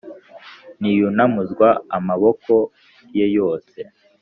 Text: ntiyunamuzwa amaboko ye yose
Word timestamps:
ntiyunamuzwa 0.79 1.67
amaboko 1.97 2.53
ye 3.17 3.25
yose 3.37 3.79